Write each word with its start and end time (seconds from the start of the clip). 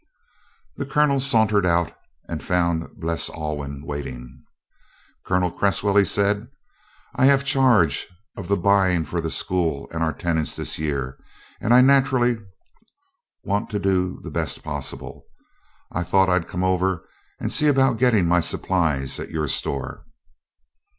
The 0.77 0.85
Colonel 0.87 1.19
sauntered 1.19 1.63
out 1.63 1.95
and 2.27 2.41
found 2.41 2.95
Bles 2.99 3.29
Alwyn 3.29 3.83
waiting. 3.85 4.43
"Colonel 5.27 5.51
Cresswell," 5.51 5.95
he 5.95 6.05
said, 6.05 6.47
"I 7.15 7.27
have 7.27 7.43
charge 7.45 8.07
of 8.35 8.47
the 8.47 8.57
buying 8.57 9.05
for 9.05 9.21
the 9.21 9.29
school 9.29 9.87
and 9.91 10.01
our 10.03 10.11
tenants 10.11 10.55
this 10.55 10.79
year 10.79 11.19
and 11.61 11.71
I 11.71 11.81
naturally 11.81 12.39
want 13.43 13.69
to 13.69 13.77
do 13.77 14.19
the 14.23 14.31
best 14.31 14.63
possible. 14.63 15.21
I 15.91 16.01
thought 16.01 16.29
I'd 16.29 16.47
come 16.47 16.63
over 16.63 17.07
and 17.39 17.53
see 17.53 17.67
about 17.67 17.99
getting 17.99 18.27
my 18.27 18.39
supplies 18.39 19.19
at 19.19 19.29
your 19.29 19.47
store." 19.47 20.07